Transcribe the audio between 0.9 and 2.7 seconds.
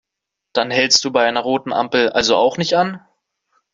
du bei einer roten Ampel also auch